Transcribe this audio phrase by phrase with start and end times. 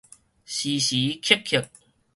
[0.47, 1.69] 時時刻刻